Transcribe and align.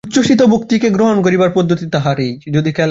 উচ্ছসিত 0.03 0.41
ভক্তিকে 0.43 0.87
গ্রহণ 0.89 1.17
করিবার 1.21 1.49
পদ্ধতি 1.49 1.85
তাহার 1.89 2.17
এই! 2.19 2.33